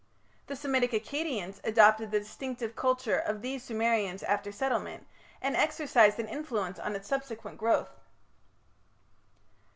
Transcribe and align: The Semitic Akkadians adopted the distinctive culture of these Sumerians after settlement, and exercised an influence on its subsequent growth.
The 0.47 0.55
Semitic 0.55 0.93
Akkadians 0.93 1.59
adopted 1.63 2.09
the 2.09 2.17
distinctive 2.17 2.75
culture 2.75 3.19
of 3.19 3.43
these 3.43 3.61
Sumerians 3.63 4.23
after 4.23 4.51
settlement, 4.51 5.05
and 5.43 5.55
exercised 5.55 6.17
an 6.17 6.27
influence 6.27 6.79
on 6.79 6.95
its 6.95 7.07
subsequent 7.07 7.59
growth. 7.59 7.99